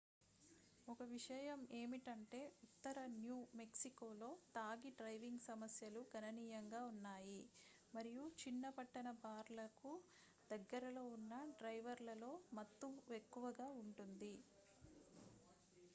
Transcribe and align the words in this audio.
ఒక 0.87 1.03
విషయం 1.09 1.59
ఏమిటంటే 1.79 2.37
ఉత్తర 2.65 2.95
న్యూ 3.15 3.35
మెక్సికోలో 3.55 4.29
తాగి 4.55 4.91
డ్రైవింగ్ 4.97 5.43
సమస్యలు 5.43 6.01
గణనీయంగా 6.13 6.81
ఉన్నాయి 6.87 7.39
మరియు 7.93 8.23
చిన్న-పట్టణ 8.41 9.11
బార్లకు 9.23 9.91
దగ్గరలో 10.51 11.03
ఉన్న 11.17 11.33
డ్రైవర్లలో 11.59 12.31
మత్తు 12.57 12.89
ఎక్కువగా 13.19 13.67
ఉంటుంది 13.83 14.33